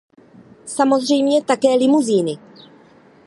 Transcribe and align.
Samozřejmě 0.65 1.41
také 1.43 1.67
limuzíny. 1.77 2.37